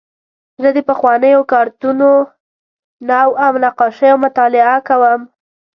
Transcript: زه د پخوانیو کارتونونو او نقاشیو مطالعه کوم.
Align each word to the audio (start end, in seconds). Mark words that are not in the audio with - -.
زه 0.61 0.69
د 0.73 0.79
پخوانیو 0.89 1.41
کارتونونو 1.53 2.11
او 3.47 3.53
نقاشیو 3.63 4.15
مطالعه 4.25 4.75
کوم. 4.87 5.21